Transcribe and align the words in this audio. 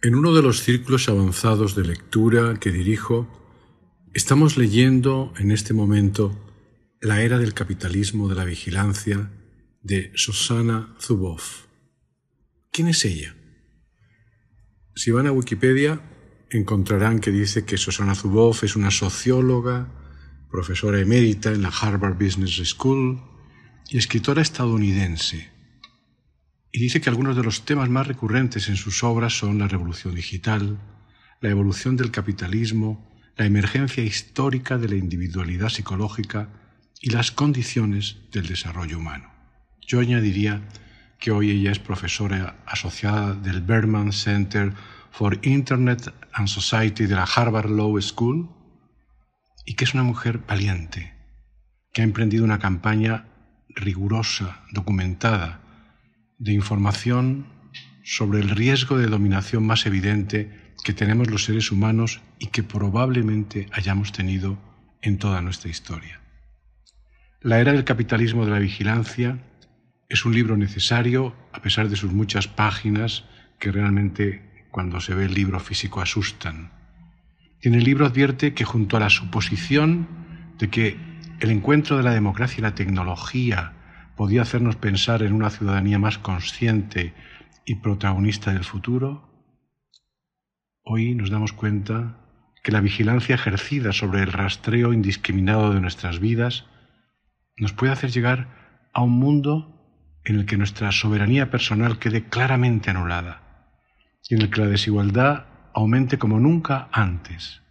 En 0.00 0.14
uno 0.14 0.32
de 0.32 0.42
los 0.42 0.62
círculos 0.62 1.08
avanzados 1.08 1.74
de 1.74 1.82
lectura 1.82 2.54
que 2.60 2.70
dirijo, 2.70 3.26
estamos 4.14 4.56
leyendo 4.56 5.32
en 5.38 5.50
este 5.50 5.74
momento 5.74 6.38
La 7.00 7.22
era 7.22 7.36
del 7.36 7.52
capitalismo 7.52 8.28
de 8.28 8.36
la 8.36 8.44
vigilancia 8.44 9.32
de 9.82 10.12
Susana 10.14 10.94
Zuboff. 11.00 11.64
¿Quién 12.70 12.86
es 12.86 13.04
ella? 13.04 13.34
Si 14.94 15.10
van 15.10 15.26
a 15.26 15.32
Wikipedia, 15.32 16.00
encontrarán 16.50 17.18
que 17.18 17.32
dice 17.32 17.64
que 17.64 17.76
Susana 17.76 18.14
Zuboff 18.14 18.62
es 18.62 18.76
una 18.76 18.92
socióloga, 18.92 19.88
profesora 20.48 21.00
emérita 21.00 21.50
en 21.50 21.62
la 21.62 21.70
Harvard 21.70 22.14
Business 22.14 22.62
School 22.68 23.20
y 23.88 23.98
escritora 23.98 24.42
estadounidense. 24.42 25.57
Y 26.78 26.80
dice 26.80 27.00
que 27.00 27.10
algunos 27.10 27.34
de 27.34 27.42
los 27.42 27.64
temas 27.64 27.88
más 27.88 28.06
recurrentes 28.06 28.68
en 28.68 28.76
sus 28.76 29.02
obras 29.02 29.36
son 29.36 29.58
la 29.58 29.66
revolución 29.66 30.14
digital, 30.14 30.78
la 31.40 31.48
evolución 31.48 31.96
del 31.96 32.12
capitalismo, 32.12 33.04
la 33.36 33.46
emergencia 33.46 34.04
histórica 34.04 34.78
de 34.78 34.88
la 34.88 34.94
individualidad 34.94 35.70
psicológica 35.70 36.50
y 37.00 37.10
las 37.10 37.32
condiciones 37.32 38.18
del 38.30 38.46
desarrollo 38.46 38.98
humano. 38.98 39.28
Yo 39.88 39.98
añadiría 39.98 40.68
que 41.18 41.32
hoy 41.32 41.50
ella 41.50 41.72
es 41.72 41.80
profesora 41.80 42.62
asociada 42.64 43.34
del 43.34 43.60
Berman 43.60 44.12
Center 44.12 44.72
for 45.10 45.36
Internet 45.42 46.14
and 46.32 46.46
Society 46.46 47.06
de 47.06 47.16
la 47.16 47.24
Harvard 47.24 47.70
Law 47.70 48.00
School 48.00 48.50
y 49.66 49.74
que 49.74 49.82
es 49.82 49.94
una 49.94 50.04
mujer 50.04 50.42
valiente, 50.46 51.12
que 51.92 52.02
ha 52.02 52.04
emprendido 52.04 52.44
una 52.44 52.60
campaña 52.60 53.26
rigurosa, 53.68 54.62
documentada, 54.70 55.64
de 56.38 56.52
información 56.52 57.46
sobre 58.04 58.40
el 58.40 58.50
riesgo 58.50 58.96
de 58.96 59.06
dominación 59.06 59.66
más 59.66 59.86
evidente 59.86 60.74
que 60.84 60.92
tenemos 60.92 61.30
los 61.30 61.44
seres 61.44 61.70
humanos 61.70 62.20
y 62.38 62.46
que 62.46 62.62
probablemente 62.62 63.68
hayamos 63.72 64.12
tenido 64.12 64.58
en 65.02 65.18
toda 65.18 65.42
nuestra 65.42 65.70
historia. 65.70 66.20
La 67.40 67.60
era 67.60 67.72
del 67.72 67.84
capitalismo 67.84 68.44
de 68.44 68.52
la 68.52 68.58
vigilancia 68.58 69.38
es 70.08 70.24
un 70.24 70.34
libro 70.34 70.56
necesario 70.56 71.36
a 71.52 71.60
pesar 71.60 71.88
de 71.88 71.96
sus 71.96 72.12
muchas 72.12 72.48
páginas 72.48 73.24
que 73.58 73.70
realmente 73.70 74.66
cuando 74.70 75.00
se 75.00 75.14
ve 75.14 75.26
el 75.26 75.34
libro 75.34 75.60
físico 75.60 76.00
asustan. 76.00 76.70
En 77.60 77.74
el 77.74 77.84
libro 77.84 78.06
advierte 78.06 78.54
que 78.54 78.64
junto 78.64 78.96
a 78.96 79.00
la 79.00 79.10
suposición 79.10 80.08
de 80.58 80.70
que 80.70 80.96
el 81.40 81.50
encuentro 81.50 81.96
de 81.96 82.02
la 82.02 82.12
democracia 82.12 82.60
y 82.60 82.62
la 82.62 82.74
tecnología 82.74 83.72
podía 84.18 84.42
hacernos 84.42 84.74
pensar 84.74 85.22
en 85.22 85.32
una 85.32 85.48
ciudadanía 85.48 86.00
más 86.00 86.18
consciente 86.18 87.14
y 87.64 87.76
protagonista 87.76 88.52
del 88.52 88.64
futuro, 88.64 89.30
hoy 90.82 91.14
nos 91.14 91.30
damos 91.30 91.52
cuenta 91.52 92.18
que 92.64 92.72
la 92.72 92.80
vigilancia 92.80 93.36
ejercida 93.36 93.92
sobre 93.92 94.22
el 94.22 94.32
rastreo 94.32 94.92
indiscriminado 94.92 95.72
de 95.72 95.80
nuestras 95.80 96.18
vidas 96.18 96.66
nos 97.56 97.72
puede 97.72 97.92
hacer 97.92 98.10
llegar 98.10 98.88
a 98.92 99.02
un 99.02 99.12
mundo 99.12 100.20
en 100.24 100.34
el 100.34 100.46
que 100.46 100.56
nuestra 100.56 100.90
soberanía 100.90 101.52
personal 101.52 102.00
quede 102.00 102.24
claramente 102.24 102.90
anulada 102.90 103.70
y 104.28 104.34
en 104.34 104.42
el 104.42 104.50
que 104.50 104.62
la 104.62 104.66
desigualdad 104.66 105.46
aumente 105.74 106.18
como 106.18 106.40
nunca 106.40 106.88
antes. 106.90 107.62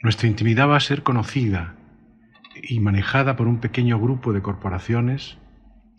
Nuestra 0.00 0.28
intimidad 0.28 0.66
va 0.66 0.78
a 0.78 0.80
ser 0.80 1.02
conocida 1.02 1.76
y 2.62 2.80
manejada 2.80 3.36
por 3.36 3.48
un 3.48 3.60
pequeño 3.60 4.00
grupo 4.00 4.32
de 4.32 4.40
corporaciones 4.40 5.38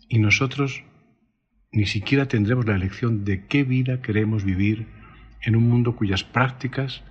y 0.08 0.18
nosotros 0.18 0.82
ni 1.72 1.86
siquiera 1.86 2.26
tendremos 2.26 2.66
la 2.66 2.74
elección 2.74 3.24
de 3.24 3.46
qué 3.46 3.64
vida 3.64 4.00
queremos 4.00 4.44
vivir 4.44 4.88
en 5.42 5.56
un 5.56 5.68
mundo 5.68 5.96
cuyas 5.96 6.24
prácticas 6.24 7.04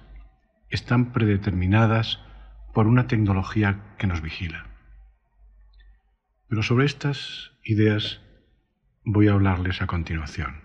están 0.70 1.14
predeterminadas 1.14 2.20
por 2.74 2.88
una 2.88 3.08
tecnología 3.08 3.96
que 4.00 4.08
nos 4.08 4.22
vigila. 4.22 4.70
Pero 6.48 6.64
sobre 6.64 6.86
estas 6.86 7.52
ideas 7.64 8.22
voy 9.06 9.28
a 9.28 9.34
hablarles 9.34 9.82
a 9.82 9.88
continuación. 9.88 10.62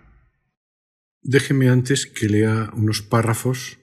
Déjenme 1.21 1.69
antes 1.69 2.05
que 2.07 2.27
lea 2.27 2.69
unos 2.73 3.01
párrafos 3.01 3.77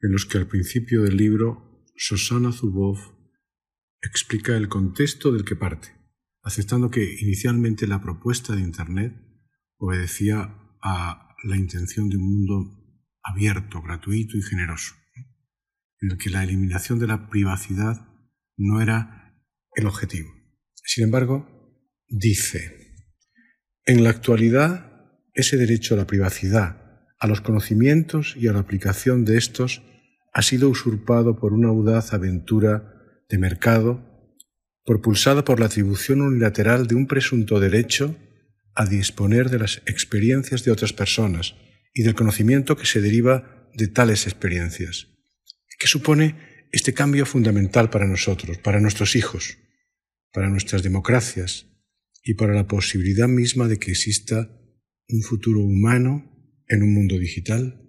en 0.00 0.12
los 0.12 0.26
que 0.26 0.38
al 0.38 0.48
principio 0.48 1.02
del 1.02 1.16
libro 1.16 1.84
Susana 1.96 2.52
Zuboff 2.52 3.12
explica 4.02 4.56
el 4.56 4.68
contexto 4.68 5.32
del 5.32 5.44
que 5.44 5.56
parte, 5.56 5.88
aceptando 6.42 6.90
que 6.90 7.16
inicialmente 7.20 7.86
la 7.86 8.02
propuesta 8.02 8.54
de 8.54 8.62
Internet 8.62 9.14
obedecía 9.78 10.54
a 10.82 11.34
la 11.44 11.56
intención 11.56 12.08
de 12.08 12.16
un 12.16 12.22
mundo 12.22 12.78
abierto, 13.22 13.80
gratuito 13.82 14.36
y 14.36 14.42
generoso, 14.42 14.94
en 16.00 16.12
el 16.12 16.18
que 16.18 16.30
la 16.30 16.42
eliminación 16.42 16.98
de 16.98 17.06
la 17.06 17.30
privacidad 17.30 18.08
no 18.56 18.80
era 18.80 19.40
el 19.74 19.86
objetivo. 19.86 20.30
Sin 20.74 21.04
embargo, 21.04 21.48
dice, 22.08 22.94
en 23.84 24.04
la 24.04 24.10
actualidad 24.10 24.92
ese 25.34 25.56
derecho 25.56 25.94
a 25.94 25.96
la 25.96 26.06
privacidad, 26.06 26.82
a 27.18 27.26
los 27.26 27.40
conocimientos 27.40 28.34
y 28.36 28.48
a 28.48 28.52
la 28.52 28.60
aplicación 28.60 29.24
de 29.24 29.38
estos 29.38 29.82
ha 30.32 30.42
sido 30.42 30.68
usurpado 30.68 31.38
por 31.38 31.52
una 31.52 31.68
audaz 31.68 32.12
aventura 32.12 33.01
de 33.32 33.38
mercado 33.38 34.12
propulsada 34.84 35.42
por 35.42 35.58
la 35.58 35.66
atribución 35.66 36.20
unilateral 36.20 36.86
de 36.86 36.94
un 36.94 37.06
presunto 37.06 37.60
derecho 37.60 38.14
a 38.74 38.84
disponer 38.84 39.48
de 39.48 39.58
las 39.58 39.78
experiencias 39.86 40.64
de 40.64 40.70
otras 40.70 40.92
personas 40.92 41.54
y 41.94 42.02
del 42.02 42.14
conocimiento 42.14 42.76
que 42.76 42.84
se 42.84 43.00
deriva 43.00 43.70
de 43.74 43.88
tales 43.88 44.26
experiencias. 44.26 45.08
¿Qué 45.78 45.86
supone 45.86 46.66
este 46.72 46.92
cambio 46.92 47.24
fundamental 47.24 47.88
para 47.88 48.06
nosotros, 48.06 48.58
para 48.58 48.80
nuestros 48.80 49.16
hijos, 49.16 49.56
para 50.30 50.50
nuestras 50.50 50.82
democracias 50.82 51.66
y 52.22 52.34
para 52.34 52.52
la 52.52 52.66
posibilidad 52.66 53.28
misma 53.28 53.66
de 53.66 53.78
que 53.78 53.92
exista 53.92 54.50
un 55.08 55.22
futuro 55.22 55.60
humano 55.60 56.62
en 56.68 56.82
un 56.82 56.92
mundo 56.92 57.18
digital? 57.18 57.80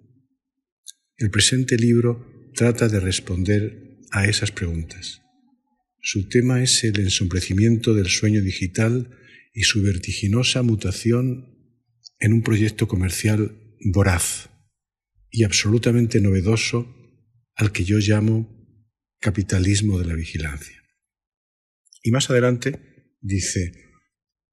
El 1.18 1.30
presente 1.30 1.76
libro 1.76 2.50
trata 2.54 2.88
de 2.88 3.00
responder 3.00 4.00
a 4.10 4.26
esas 4.26 4.50
preguntas. 4.50 5.23
Su 6.06 6.28
tema 6.28 6.62
es 6.62 6.84
el 6.84 7.00
ensombrecimiento 7.00 7.94
del 7.94 8.08
sueño 8.08 8.42
digital 8.42 9.08
y 9.54 9.62
su 9.62 9.82
vertiginosa 9.82 10.62
mutación 10.62 11.80
en 12.20 12.34
un 12.34 12.42
proyecto 12.42 12.86
comercial 12.86 13.74
voraz 13.80 14.50
y 15.30 15.44
absolutamente 15.44 16.20
novedoso 16.20 16.94
al 17.54 17.72
que 17.72 17.84
yo 17.84 17.96
llamo 18.00 18.54
capitalismo 19.18 19.98
de 19.98 20.04
la 20.04 20.14
vigilancia. 20.14 20.76
Y 22.02 22.10
más 22.10 22.28
adelante 22.28 23.14
dice, 23.22 23.72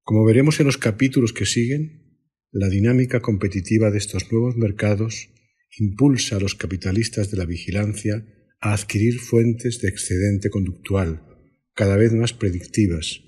como 0.04 0.24
veremos 0.24 0.58
en 0.58 0.64
los 0.64 0.78
capítulos 0.78 1.34
que 1.34 1.44
siguen, 1.44 2.18
la 2.50 2.70
dinámica 2.70 3.20
competitiva 3.20 3.90
de 3.90 3.98
estos 3.98 4.32
nuevos 4.32 4.56
mercados 4.56 5.28
impulsa 5.76 6.36
a 6.36 6.40
los 6.40 6.54
capitalistas 6.54 7.30
de 7.30 7.36
la 7.36 7.44
vigilancia 7.44 8.26
a 8.58 8.72
adquirir 8.72 9.18
fuentes 9.18 9.82
de 9.82 9.90
excedente 9.90 10.48
conductual 10.48 11.28
cada 11.74 11.96
vez 11.96 12.12
más 12.12 12.32
predictivas, 12.32 13.20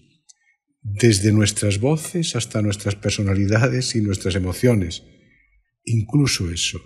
desde 0.82 1.32
nuestras 1.32 1.81
voces 1.81 2.37
hasta 2.37 2.62
nuestras 2.62 2.94
personalidades 2.94 3.94
y 3.94 4.00
nuestras 4.00 4.34
emociones. 4.34 5.03
Incluso 5.84 6.50
eso. 6.50 6.81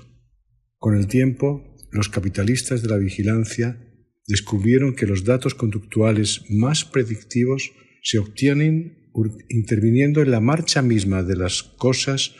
Con 0.79 0.97
el 0.97 1.09
tiempo, 1.09 1.77
los 1.91 2.09
capitalistas 2.09 2.83
de 2.83 2.89
la 2.89 2.97
vigilancia 2.97 3.81
descubrieron 4.27 4.95
que 4.95 5.07
los 5.07 5.25
datos 5.25 5.55
conductuales 5.55 6.43
más 6.51 6.85
predictivos 6.85 7.73
se 8.03 8.19
obtienen 8.19 9.11
interviniendo 9.49 10.23
en 10.23 10.31
la 10.31 10.41
marcha 10.41 10.83
misma 10.83 11.23
de 11.23 11.37
las 11.37 11.63
cosas 11.63 12.35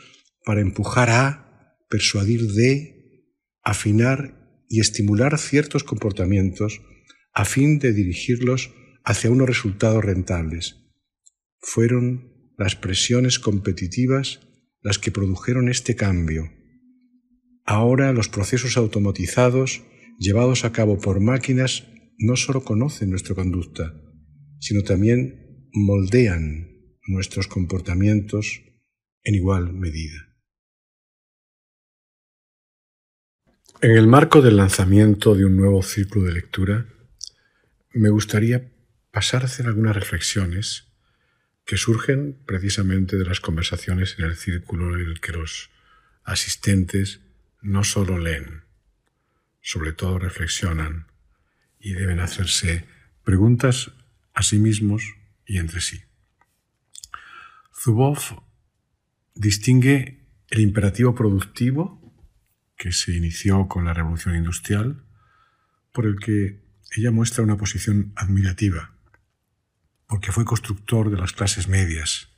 para 0.45 0.61
empujar 0.61 1.09
a, 1.09 1.75
persuadir 1.89 2.47
de, 2.53 3.25
afinar 3.63 4.65
y 4.69 4.79
estimular 4.79 5.37
ciertos 5.37 5.83
comportamientos 5.83 6.81
a 7.33 7.43
fin 7.43 7.79
de 7.79 7.91
dirigirlos 7.91 8.71
hacia 9.03 9.31
unos 9.31 9.47
resultados 9.47 10.03
rentables. 10.03 10.75
Fueron 11.59 12.53
las 12.57 12.75
presiones 12.75 13.39
competitivas 13.39 14.41
las 14.81 14.97
que 14.97 15.11
produjeron 15.11 15.69
este 15.69 15.95
cambio. 15.95 16.51
Ahora 17.65 18.13
los 18.13 18.29
procesos 18.29 18.77
automatizados 18.77 19.83
llevados 20.17 20.65
a 20.65 20.71
cabo 20.71 20.97
por 20.99 21.19
máquinas 21.19 21.87
no 22.17 22.35
solo 22.35 22.63
conocen 22.63 23.09
nuestra 23.09 23.35
conducta, 23.35 23.93
sino 24.59 24.83
también 24.83 25.69
moldean 25.73 26.67
nuestros 27.07 27.47
comportamientos 27.47 28.61
en 29.23 29.35
igual 29.35 29.73
medida. 29.73 30.29
En 33.81 33.91
el 33.91 34.07
marco 34.07 34.41
del 34.41 34.57
lanzamiento 34.57 35.35
de 35.35 35.45
un 35.45 35.55
nuevo 35.55 35.81
ciclo 35.81 36.23
de 36.23 36.33
lectura, 36.33 36.85
me 37.93 38.09
gustaría 38.09 38.73
pasar 39.19 39.41
a 39.41 39.47
hacer 39.47 39.67
algunas 39.67 39.97
reflexiones 39.97 40.87
que 41.65 41.75
surgen 41.75 42.41
precisamente 42.45 43.17
de 43.17 43.25
las 43.25 43.41
conversaciones 43.41 44.15
en 44.17 44.23
el 44.23 44.37
círculo 44.37 44.95
en 44.95 45.05
el 45.05 45.19
que 45.19 45.33
los 45.33 45.71
asistentes 46.23 47.19
no 47.61 47.83
solo 47.83 48.17
leen, 48.17 48.63
sobre 49.59 49.91
todo 49.91 50.19
reflexionan 50.19 51.07
y 51.81 51.95
deben 51.95 52.21
hacerse 52.21 52.85
preguntas 53.25 53.91
a 54.33 54.41
sí 54.41 54.57
mismos 54.57 55.03
y 55.45 55.57
entre 55.57 55.81
sí. 55.81 56.01
Zuboff 57.77 58.35
distingue 59.35 60.29
el 60.49 60.61
imperativo 60.61 61.13
productivo, 61.13 62.15
que 62.77 62.93
se 62.93 63.17
inició 63.17 63.67
con 63.67 63.83
la 63.83 63.93
revolución 63.93 64.37
industrial, 64.37 65.03
por 65.91 66.05
el 66.05 66.19
que 66.19 66.63
ella 66.95 67.11
muestra 67.11 67.43
una 67.43 67.57
posición 67.57 68.13
admirativa, 68.15 68.95
porque 70.09 70.31
fue 70.31 70.43
constructor 70.43 71.11
de 71.11 71.17
las 71.17 71.33
clases 71.33 71.67
medias. 71.67 72.29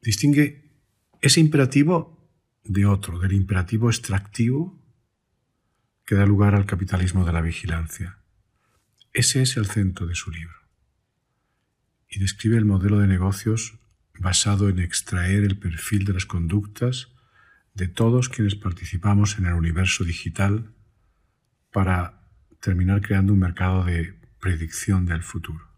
Distingue 0.00 0.70
ese 1.20 1.40
imperativo 1.40 2.30
de 2.62 2.86
otro, 2.86 3.18
del 3.18 3.32
imperativo 3.32 3.90
extractivo 3.90 4.80
que 6.04 6.14
da 6.14 6.24
lugar 6.24 6.54
al 6.54 6.64
capitalismo 6.64 7.24
de 7.24 7.32
la 7.32 7.40
vigilancia. 7.40 8.20
Ese 9.12 9.42
es 9.42 9.56
el 9.56 9.66
centro 9.66 10.06
de 10.06 10.14
su 10.14 10.30
libro. 10.30 10.54
Y 12.08 12.20
describe 12.20 12.56
el 12.56 12.66
modelo 12.66 13.00
de 13.00 13.08
negocios 13.08 13.80
basado 14.16 14.68
en 14.68 14.78
extraer 14.78 15.42
el 15.42 15.58
perfil 15.58 16.04
de 16.04 16.12
las 16.12 16.24
conductas 16.24 17.08
de 17.74 17.88
todos 17.88 18.28
quienes 18.28 18.54
participamos 18.54 19.38
en 19.38 19.46
el 19.46 19.54
universo 19.54 20.04
digital 20.04 20.72
para 21.72 22.30
terminar 22.60 23.00
creando 23.00 23.32
un 23.32 23.40
mercado 23.40 23.84
de 23.84 24.14
predicción 24.38 25.04
del 25.04 25.24
futuro. 25.24 25.75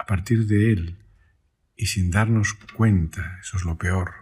A 0.00 0.06
partir 0.06 0.46
de 0.46 0.72
él, 0.72 0.96
y 1.76 1.88
sin 1.88 2.10
darnos 2.10 2.54
cuenta, 2.74 3.38
eso 3.42 3.58
es 3.58 3.66
lo 3.66 3.76
peor, 3.76 4.14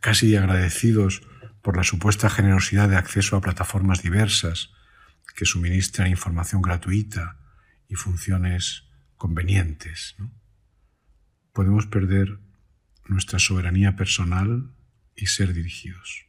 casi 0.00 0.34
agradecidos 0.36 1.20
por 1.60 1.76
la 1.76 1.84
supuesta 1.84 2.30
generosidad 2.30 2.88
de 2.88 2.96
acceso 2.96 3.36
a 3.36 3.42
plataformas 3.42 4.02
diversas 4.02 4.70
que 5.36 5.44
suministran 5.44 6.08
información 6.08 6.62
gratuita 6.62 7.36
y 7.90 7.96
funciones 7.96 8.88
convenientes. 9.18 10.16
Podemos 11.52 11.84
perder 11.86 12.38
nuestra 13.04 13.38
soberanía 13.38 13.96
personal 13.96 14.72
y 15.14 15.26
ser 15.26 15.52
dirigidos. 15.52 16.24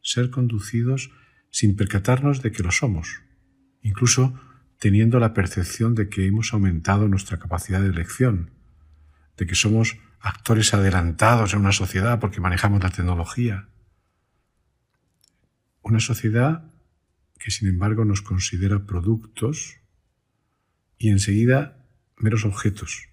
Ser 0.00 0.30
conducidos 0.30 1.10
sin 1.50 1.76
percatarnos 1.76 2.40
de 2.40 2.52
que 2.52 2.62
lo 2.62 2.70
somos, 2.70 3.20
incluso 3.82 4.40
teniendo 4.82 5.20
la 5.20 5.32
percepción 5.32 5.94
de 5.94 6.08
que 6.08 6.26
hemos 6.26 6.52
aumentado 6.52 7.06
nuestra 7.06 7.38
capacidad 7.38 7.80
de 7.80 7.86
elección, 7.86 8.50
de 9.36 9.46
que 9.46 9.54
somos 9.54 9.96
actores 10.18 10.74
adelantados 10.74 11.54
en 11.54 11.60
una 11.60 11.70
sociedad 11.70 12.18
porque 12.18 12.40
manejamos 12.40 12.82
la 12.82 12.90
tecnología. 12.90 13.68
Una 15.82 16.00
sociedad 16.00 16.64
que 17.38 17.52
sin 17.52 17.68
embargo 17.68 18.04
nos 18.04 18.22
considera 18.22 18.84
productos 18.84 19.76
y 20.98 21.10
enseguida 21.10 21.86
meros 22.16 22.44
objetos. 22.44 23.08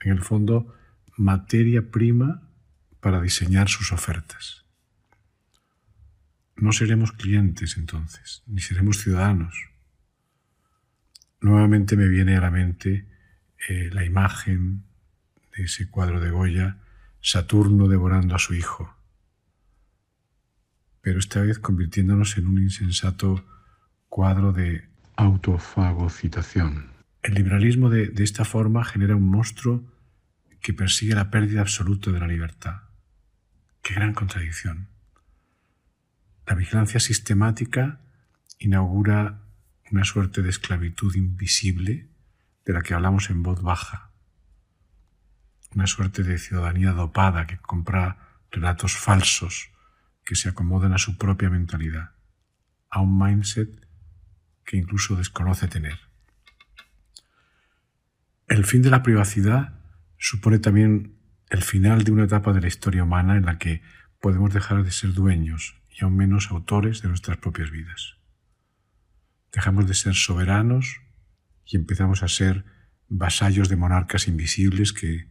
En 0.00 0.12
el 0.12 0.22
fondo, 0.22 0.74
materia 1.18 1.90
prima 1.90 2.48
para 3.00 3.20
diseñar 3.20 3.68
sus 3.68 3.92
ofertas. 3.92 4.64
No 6.56 6.72
seremos 6.72 7.12
clientes 7.12 7.76
entonces, 7.76 8.42
ni 8.46 8.62
seremos 8.62 8.96
ciudadanos. 9.02 9.68
Nuevamente 11.40 11.96
me 11.96 12.08
viene 12.08 12.36
a 12.36 12.40
la 12.40 12.50
mente 12.50 13.06
eh, 13.68 13.90
la 13.92 14.04
imagen 14.04 14.84
ese 15.52 15.88
cuadro 15.88 16.20
de 16.20 16.30
Goya, 16.30 16.78
Saturno 17.20 17.88
devorando 17.88 18.34
a 18.34 18.38
su 18.38 18.54
hijo, 18.54 18.94
pero 21.00 21.18
esta 21.18 21.40
vez 21.40 21.58
convirtiéndonos 21.58 22.38
en 22.38 22.46
un 22.46 22.62
insensato 22.62 23.44
cuadro 24.08 24.52
de 24.52 24.88
autofagocitación. 25.16 26.92
El 27.22 27.34
liberalismo 27.34 27.90
de, 27.90 28.08
de 28.08 28.24
esta 28.24 28.44
forma 28.44 28.84
genera 28.84 29.16
un 29.16 29.28
monstruo 29.28 29.82
que 30.60 30.72
persigue 30.72 31.14
la 31.14 31.30
pérdida 31.30 31.60
absoluta 31.60 32.10
de 32.12 32.20
la 32.20 32.28
libertad. 32.28 32.82
Qué 33.82 33.94
gran 33.94 34.14
contradicción. 34.14 34.88
La 36.46 36.54
vigilancia 36.54 37.00
sistemática 37.00 38.00
inaugura 38.58 39.42
una 39.90 40.04
suerte 40.04 40.42
de 40.42 40.50
esclavitud 40.50 41.14
invisible 41.14 42.08
de 42.64 42.72
la 42.72 42.82
que 42.82 42.94
hablamos 42.94 43.30
en 43.30 43.42
voz 43.42 43.62
baja 43.62 44.08
una 45.74 45.86
suerte 45.86 46.22
de 46.22 46.38
ciudadanía 46.38 46.92
dopada 46.92 47.46
que 47.46 47.58
compra 47.58 48.42
relatos 48.50 48.96
falsos 48.96 49.70
que 50.24 50.34
se 50.34 50.48
acomodan 50.48 50.92
a 50.92 50.98
su 50.98 51.16
propia 51.16 51.50
mentalidad, 51.50 52.12
a 52.90 53.00
un 53.00 53.18
mindset 53.18 53.86
que 54.64 54.76
incluso 54.76 55.16
desconoce 55.16 55.68
tener. 55.68 55.98
El 58.46 58.64
fin 58.64 58.82
de 58.82 58.90
la 58.90 59.02
privacidad 59.02 59.78
supone 60.18 60.58
también 60.58 61.16
el 61.50 61.62
final 61.62 62.04
de 62.04 62.12
una 62.12 62.24
etapa 62.24 62.52
de 62.52 62.60
la 62.60 62.68
historia 62.68 63.04
humana 63.04 63.36
en 63.36 63.46
la 63.46 63.58
que 63.58 63.82
podemos 64.20 64.52
dejar 64.52 64.82
de 64.84 64.90
ser 64.90 65.12
dueños 65.12 65.80
y 65.90 66.04
aún 66.04 66.16
menos 66.16 66.50
autores 66.50 67.02
de 67.02 67.08
nuestras 67.08 67.38
propias 67.38 67.70
vidas. 67.70 68.17
Dejamos 69.52 69.86
de 69.86 69.94
ser 69.94 70.14
soberanos 70.14 71.00
y 71.64 71.76
empezamos 71.76 72.22
a 72.22 72.28
ser 72.28 72.64
vasallos 73.08 73.68
de 73.68 73.76
monarcas 73.76 74.28
invisibles 74.28 74.92
que 74.92 75.28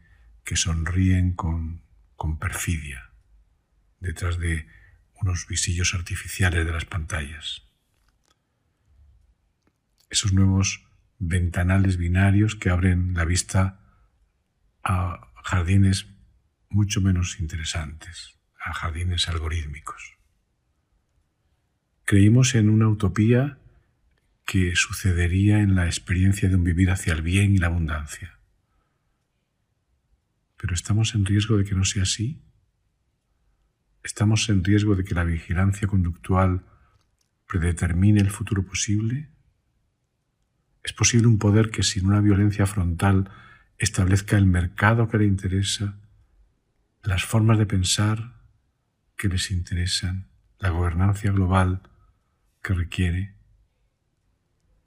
que 0.47 0.55
sonríen 0.55 1.33
con, 1.33 1.81
con 2.15 2.39
perfidia 2.39 3.11
detrás 3.99 4.39
de 4.39 4.65
unos 5.21 5.45
visillos 5.45 5.93
artificiales 5.93 6.65
de 6.65 6.71
las 6.71 6.85
pantallas. 6.85 7.63
Esos 10.09 10.31
nuevos 10.31 10.87
ventanales 11.19 11.97
binarios 11.97 12.55
que 12.55 12.69
abren 12.69 13.13
la 13.13 13.25
vista 13.25 13.81
a 14.83 15.33
jardines 15.43 16.07
mucho 16.69 17.01
menos 17.01 17.41
interesantes, 17.41 18.39
a 18.63 18.73
jardines 18.73 19.27
algorítmicos. 19.27 20.17
Creímos 22.05 22.55
en 22.55 22.69
una 22.69 22.87
utopía 22.87 23.59
que 24.47 24.77
sucedería 24.77 25.59
en 25.59 25.75
la 25.75 25.87
experiencia 25.87 26.47
de 26.47 26.55
un 26.55 26.63
vivir 26.63 26.89
hacia 26.89 27.11
el 27.11 27.21
bien 27.21 27.53
y 27.53 27.57
la 27.57 27.67
abundancia. 27.67 28.39
Pero 30.55 30.73
¿estamos 30.73 31.15
en 31.15 31.25
riesgo 31.25 31.57
de 31.57 31.65
que 31.65 31.75
no 31.75 31.83
sea 31.83 32.03
así? 32.03 32.41
¿Estamos 34.03 34.47
en 34.47 34.63
riesgo 34.63 34.95
de 34.95 35.03
que 35.03 35.13
la 35.13 35.25
vigilancia 35.25 35.89
conductual 35.89 36.63
predetermine 37.45 38.21
el 38.21 38.29
futuro 38.29 38.65
posible? 38.65 39.29
¿Es 40.81 40.93
posible 40.93 41.27
un 41.27 41.39
poder 41.39 41.69
que 41.69 41.83
sin 41.83 42.05
una 42.05 42.21
violencia 42.21 42.65
frontal 42.65 43.29
establezca 43.77 44.37
el 44.37 44.45
mercado 44.45 45.09
que 45.09 45.17
le 45.17 45.25
interesa, 45.25 45.99
las 47.03 47.25
formas 47.25 47.57
de 47.57 47.65
pensar 47.65 48.45
que 49.17 49.27
les 49.27 49.51
interesan, 49.51 50.29
la 50.57 50.69
gobernancia 50.69 51.33
global 51.33 51.81
que 52.63 52.73
requiere? 52.73 53.36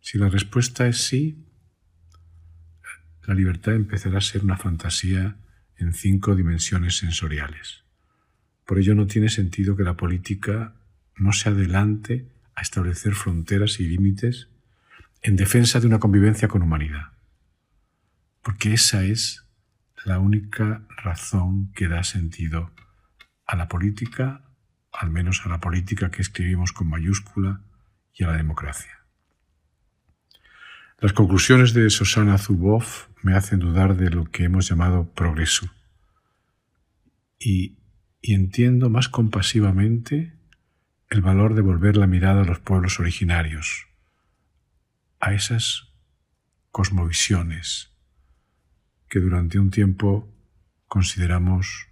Si 0.00 0.18
la 0.18 0.28
respuesta 0.28 0.86
es 0.86 0.98
sí, 0.98 1.44
la 3.26 3.34
libertad 3.34 3.74
empezará 3.74 4.18
a 4.18 4.22
ser 4.22 4.42
una 4.42 4.56
fantasía 4.56 5.36
en 5.76 5.92
cinco 5.92 6.34
dimensiones 6.34 6.96
sensoriales. 6.96 7.84
Por 8.66 8.78
ello 8.78 8.94
no 8.94 9.06
tiene 9.06 9.28
sentido 9.28 9.76
que 9.76 9.84
la 9.84 9.96
política 9.96 10.74
no 11.16 11.32
se 11.32 11.50
adelante 11.50 12.26
a 12.54 12.62
establecer 12.62 13.14
fronteras 13.14 13.80
y 13.80 13.86
límites 13.86 14.48
en 15.22 15.36
defensa 15.36 15.80
de 15.80 15.86
una 15.86 15.98
convivencia 15.98 16.48
con 16.48 16.62
humanidad, 16.62 17.12
porque 18.42 18.72
esa 18.72 19.04
es 19.04 19.44
la 20.04 20.18
única 20.18 20.82
razón 21.02 21.72
que 21.72 21.88
da 21.88 22.04
sentido 22.04 22.70
a 23.46 23.56
la 23.56 23.68
política, 23.68 24.42
al 24.92 25.10
menos 25.10 25.42
a 25.44 25.48
la 25.48 25.60
política 25.60 26.10
que 26.10 26.22
escribimos 26.22 26.72
con 26.72 26.88
mayúscula, 26.88 27.60
y 28.12 28.24
a 28.24 28.28
la 28.28 28.36
democracia. 28.36 28.99
Las 31.00 31.14
conclusiones 31.14 31.72
de 31.72 31.88
Susana 31.88 32.36
Zuboff 32.36 33.08
me 33.22 33.34
hacen 33.34 33.58
dudar 33.58 33.96
de 33.96 34.10
lo 34.10 34.26
que 34.26 34.44
hemos 34.44 34.68
llamado 34.68 35.10
progreso. 35.14 35.72
Y, 37.38 37.78
y 38.20 38.34
entiendo 38.34 38.90
más 38.90 39.08
compasivamente 39.08 40.34
el 41.08 41.22
valor 41.22 41.54
de 41.54 41.62
volver 41.62 41.96
la 41.96 42.06
mirada 42.06 42.42
a 42.42 42.44
los 42.44 42.60
pueblos 42.60 43.00
originarios, 43.00 43.86
a 45.20 45.32
esas 45.32 45.88
cosmovisiones 46.70 47.92
que 49.08 49.20
durante 49.20 49.58
un 49.58 49.70
tiempo 49.70 50.30
consideramos 50.86 51.88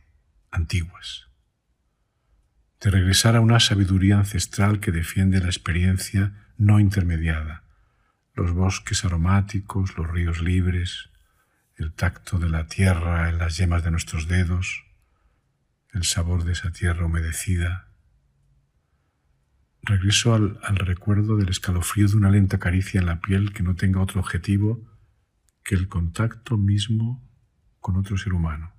antiguas, 0.51 1.29
de 2.83 2.91
regresar 2.91 3.37
a 3.37 3.41
una 3.41 3.59
sabiduría 3.59 4.19
ancestral 4.19 4.81
que 4.81 4.93
defiende 4.93 5.41
la 5.41 5.47
experiencia 5.47 6.53
no 6.59 6.79
intermediada, 6.79 7.65
los 8.39 8.53
bosques 8.53 9.05
aromáticos, 9.05 9.97
los 9.99 10.09
ríos 10.09 10.41
libres, 10.41 11.11
el 11.75 11.93
tacto 11.93 12.39
de 12.39 12.49
la 12.49 12.69
tierra 12.69 13.29
en 13.29 13.39
las 13.39 13.57
yemas 13.57 13.83
de 13.83 13.91
nuestros 13.91 14.29
dedos, 14.29 14.85
el 15.93 16.05
sabor 16.05 16.45
de 16.45 16.53
esa 16.53 16.71
tierra 16.71 17.07
humedecida. 17.07 17.89
Regreso 19.83 20.35
al, 20.35 20.61
al 20.63 20.77
recuerdo 20.77 21.37
del 21.37 21.49
escalofrío 21.49 22.07
de 22.07 22.17
una 22.17 22.31
lenta 22.31 22.59
caricia 22.59 23.01
en 23.01 23.07
la 23.07 23.21
piel 23.21 23.53
que 23.53 23.65
no 23.65 23.75
tenga 23.75 24.01
otro 24.01 24.21
objetivo 24.21 24.87
que 25.65 25.75
el 25.75 25.89
contacto 25.89 26.57
mismo 26.57 27.29
con 27.81 27.97
otro 27.97 28.17
ser 28.17 28.35
humano. 28.35 28.73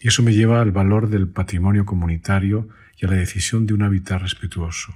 Y 0.00 0.08
eso 0.08 0.24
me 0.24 0.34
lleva 0.34 0.60
al 0.60 0.72
valor 0.72 1.08
del 1.08 1.28
patrimonio 1.28 1.86
comunitario 1.86 2.68
y 2.96 3.06
a 3.06 3.08
la 3.08 3.16
decisión 3.16 3.66
de 3.66 3.74
un 3.74 3.82
hábitat 3.82 4.20
respetuoso. 4.20 4.94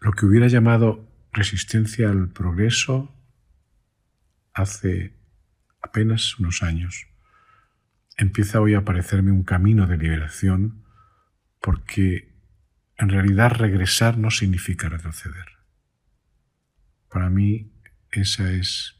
Lo 0.00 0.12
que 0.12 0.24
hubiera 0.24 0.46
llamado 0.46 1.07
resistencia 1.32 2.10
al 2.10 2.28
progreso 2.28 3.14
hace 4.52 5.14
apenas 5.82 6.38
unos 6.38 6.62
años, 6.62 7.06
empieza 8.16 8.60
hoy 8.60 8.74
a 8.74 8.84
parecerme 8.84 9.30
un 9.30 9.44
camino 9.44 9.86
de 9.86 9.96
liberación 9.96 10.84
porque 11.60 12.34
en 12.96 13.08
realidad 13.08 13.52
regresar 13.52 14.18
no 14.18 14.30
significa 14.30 14.88
retroceder. 14.88 15.46
Para 17.08 17.30
mí 17.30 17.72
esa 18.10 18.50
es 18.50 18.96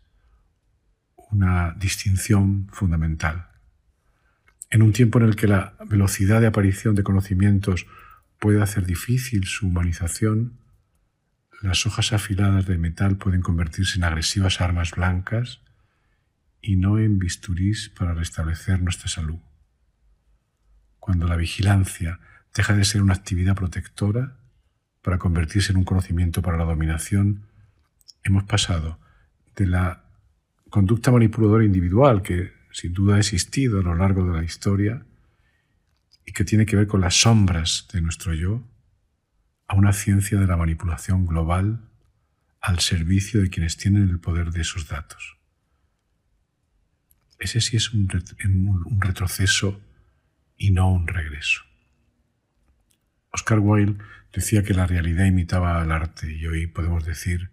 una 1.30 1.74
distinción 1.78 2.68
fundamental. 2.72 3.48
En 4.70 4.82
un 4.82 4.92
tiempo 4.92 5.18
en 5.18 5.26
el 5.26 5.36
que 5.36 5.46
la 5.46 5.74
velocidad 5.86 6.40
de 6.40 6.46
aparición 6.46 6.94
de 6.94 7.02
conocimientos 7.02 7.86
puede 8.38 8.62
hacer 8.62 8.86
difícil 8.86 9.46
su 9.46 9.66
humanización, 9.66 10.58
las 11.60 11.86
hojas 11.86 12.12
afiladas 12.12 12.66
de 12.66 12.78
metal 12.78 13.16
pueden 13.16 13.40
convertirse 13.40 13.98
en 13.98 14.04
agresivas 14.04 14.60
armas 14.60 14.92
blancas 14.92 15.60
y 16.62 16.76
no 16.76 16.98
en 16.98 17.18
bisturís 17.18 17.88
para 17.88 18.14
restablecer 18.14 18.80
nuestra 18.80 19.08
salud. 19.08 19.38
Cuando 20.98 21.26
la 21.26 21.36
vigilancia 21.36 22.20
deja 22.54 22.74
de 22.74 22.84
ser 22.84 23.02
una 23.02 23.14
actividad 23.14 23.54
protectora 23.54 24.36
para 25.02 25.18
convertirse 25.18 25.72
en 25.72 25.78
un 25.78 25.84
conocimiento 25.84 26.42
para 26.42 26.58
la 26.58 26.64
dominación, 26.64 27.46
hemos 28.22 28.44
pasado 28.44 28.98
de 29.56 29.66
la 29.66 30.04
conducta 30.70 31.10
manipuladora 31.10 31.64
individual 31.64 32.22
que 32.22 32.52
sin 32.72 32.92
duda 32.92 33.16
ha 33.16 33.18
existido 33.18 33.80
a 33.80 33.82
lo 33.82 33.94
largo 33.94 34.24
de 34.24 34.36
la 34.36 34.44
historia 34.44 35.04
y 36.26 36.32
que 36.32 36.44
tiene 36.44 36.66
que 36.66 36.76
ver 36.76 36.86
con 36.86 37.00
las 37.00 37.20
sombras 37.20 37.88
de 37.92 38.02
nuestro 38.02 38.34
yo, 38.34 38.62
a 39.68 39.74
una 39.74 39.92
ciencia 39.92 40.38
de 40.40 40.46
la 40.46 40.56
manipulación 40.56 41.26
global 41.26 41.88
al 42.60 42.80
servicio 42.80 43.42
de 43.42 43.50
quienes 43.50 43.76
tienen 43.76 44.08
el 44.08 44.18
poder 44.18 44.50
de 44.50 44.62
esos 44.62 44.88
datos. 44.88 45.38
Ese 47.38 47.60
sí 47.60 47.76
es 47.76 47.92
un, 47.92 48.08
retroceso 49.00 49.80
y 50.56 50.72
no 50.72 50.90
un 50.90 51.06
regreso. 51.06 51.62
Oscar 53.30 53.60
Wilde 53.60 54.02
decía 54.32 54.64
que 54.64 54.74
la 54.74 54.86
realidad 54.86 55.26
imitaba 55.26 55.80
al 55.80 55.92
arte 55.92 56.32
y 56.32 56.46
hoy 56.46 56.66
podemos 56.66 57.04
decir 57.04 57.50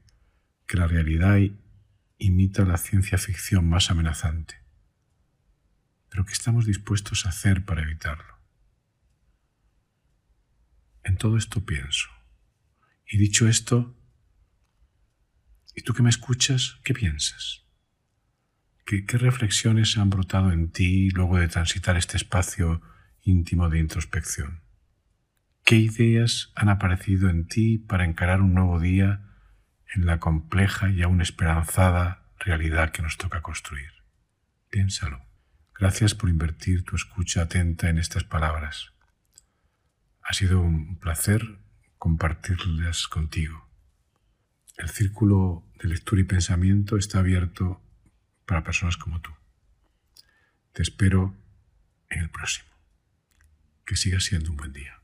que 0.66 0.78
la 0.78 0.88
realidad 0.88 1.38
imita 2.18 2.64
la 2.64 2.78
ciencia 2.78 3.18
ficción 3.18 3.70
más 3.70 3.92
amenazante. 3.92 4.56
Pero 6.10 6.26
¿qué 6.26 6.34
estamos 6.34 6.66
dispuestos 6.66 7.26
a 7.26 7.30
hacer 7.30 7.66
para 7.66 7.84
evitarlo? 7.84 8.35
En 11.16 11.20
todo 11.20 11.38
esto 11.38 11.66
pienso. 11.66 12.10
Y 13.08 13.18
dicho 13.18 13.48
esto, 13.48 13.96
¿y 15.74 15.82
tú 15.82 15.94
que 15.94 16.04
me 16.04 16.10
escuchas, 16.10 16.82
qué 16.84 16.94
piensas? 16.94 17.64
¿Qué, 18.86 19.06
¿Qué, 19.06 19.18
reflexiones 19.18 19.98
han 19.98 20.10
brotado 20.10 20.52
en 20.52 20.74
ti 20.74 21.10
luego 21.12 21.38
de 21.38 21.48
transitar 21.48 21.96
este 21.96 22.18
espacio 22.18 22.82
íntimo 23.22 23.70
de 23.70 23.80
introspección? 23.80 24.60
¿Qué 25.64 25.78
ideas 25.78 26.52
han 26.54 26.68
aparecido 26.68 27.30
en 27.30 27.48
ti 27.48 27.78
para 27.78 28.04
encarar 28.04 28.42
un 28.42 28.54
nuevo 28.54 28.82
día 28.82 29.22
en 29.96 30.06
la 30.06 30.20
compleja 30.20 30.90
y 30.90 31.02
aún 31.02 31.22
esperanzada 31.22 32.26
realidad 32.40 32.92
que 32.92 33.04
nos 33.04 33.16
toca 33.16 33.42
construir? 33.42 33.92
Piénsalo. 34.70 35.26
Gracias 35.80 36.14
por 36.14 36.30
invertir 36.30 36.84
tu 36.84 36.98
escucha 36.98 37.44
atenta 37.44 37.88
en 37.88 38.00
estas 38.00 38.26
palabras. 38.26 38.95
Ha 40.28 40.34
sido 40.34 40.60
un 40.60 40.98
placer 40.98 41.60
compartirlas 42.00 43.08
contigo. 43.08 43.70
El 44.76 44.90
círculo 44.90 45.64
de 45.80 45.88
lectura 45.88 46.20
y 46.20 46.24
pensamiento 46.24 46.98
está 46.98 47.20
abierto 47.20 47.80
para 48.48 48.64
personas 48.64 48.98
como 48.98 49.22
tú. 49.22 49.30
Te 50.74 50.82
espero 50.82 51.36
en 52.10 52.22
el 52.24 52.32
próximo. 52.32 52.70
Que 53.86 53.96
siga 53.96 54.20
siendo 54.20 54.50
un 54.50 54.58
buen 54.58 54.74
día. 54.74 55.00